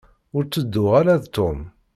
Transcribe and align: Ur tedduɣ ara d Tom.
Ur 0.35 0.43
tedduɣ 0.45 0.91
ara 0.99 1.21
d 1.23 1.25
Tom. 1.35 1.59